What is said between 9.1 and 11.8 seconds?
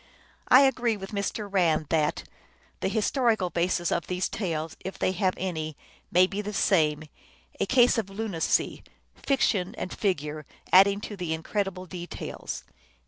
fiction and figure adding the incred